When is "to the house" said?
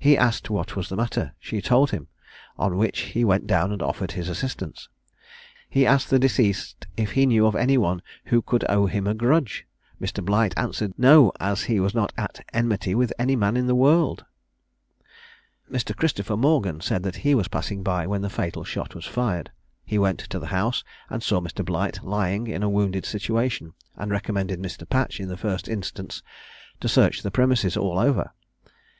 20.18-20.82